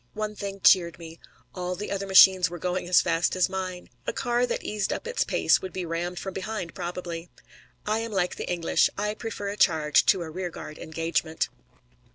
[0.15, 1.19] One thing cheered me
[1.53, 3.87] all the other machines were going as fast as mine.
[4.07, 7.29] A car that eased up its pace would be rammed from behind probably.
[7.85, 11.49] I am like the English I prefer a charge to a rearguard engagement.